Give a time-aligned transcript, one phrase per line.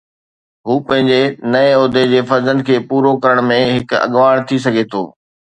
[0.67, 5.05] هو پنهنجي نئين عهدي جي فرضن کي پورو ڪرڻ ۾ هڪ اڳواڻ ٿي سگهي ٿو